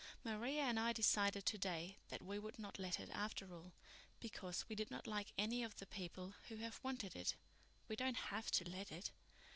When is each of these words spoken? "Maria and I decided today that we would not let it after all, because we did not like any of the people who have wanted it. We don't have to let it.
"Maria 0.23 0.63
and 0.63 0.79
I 0.79 0.93
decided 0.93 1.45
today 1.45 1.99
that 2.09 2.23
we 2.23 2.39
would 2.39 2.57
not 2.57 2.79
let 2.79 2.99
it 2.99 3.11
after 3.11 3.53
all, 3.53 3.71
because 4.19 4.67
we 4.67 4.75
did 4.75 4.89
not 4.89 5.05
like 5.05 5.31
any 5.37 5.61
of 5.61 5.75
the 5.75 5.85
people 5.85 6.33
who 6.49 6.55
have 6.55 6.83
wanted 6.83 7.15
it. 7.15 7.35
We 7.87 7.95
don't 7.95 8.17
have 8.17 8.49
to 8.49 8.67
let 8.67 8.91
it. 8.91 9.11